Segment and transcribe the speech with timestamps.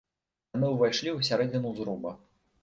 [0.57, 2.17] Яны ўвайшлі ў сярэдзіну зруба.